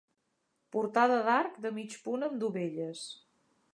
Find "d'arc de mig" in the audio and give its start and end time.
1.29-1.99